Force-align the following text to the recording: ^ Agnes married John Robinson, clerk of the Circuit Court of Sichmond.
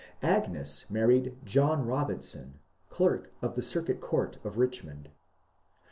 ^ 0.01 0.03
Agnes 0.27 0.87
married 0.89 1.37
John 1.45 1.85
Robinson, 1.85 2.55
clerk 2.89 3.31
of 3.43 3.53
the 3.53 3.61
Circuit 3.61 4.01
Court 4.01 4.39
of 4.43 4.55
Sichmond. 4.55 5.09